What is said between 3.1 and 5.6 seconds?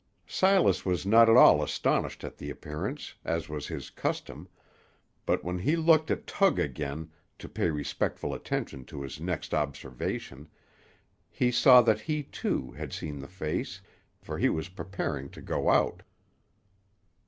as was his custom; but when